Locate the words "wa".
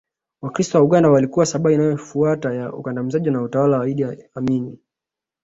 0.77-0.83, 3.79-3.89